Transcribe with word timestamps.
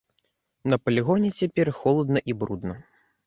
На 0.73 0.79
палігоне 0.83 1.29
цяпер 1.41 1.71
холадна 1.81 2.19
і 2.33 2.39
брудна. 2.43 2.75